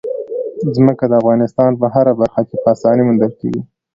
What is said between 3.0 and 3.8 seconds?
موندل کېږي.